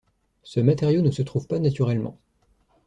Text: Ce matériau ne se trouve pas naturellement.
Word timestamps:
Ce 0.41 0.59
matériau 0.59 1.03
ne 1.03 1.11
se 1.11 1.21
trouve 1.21 1.45
pas 1.45 1.59
naturellement. 1.59 2.17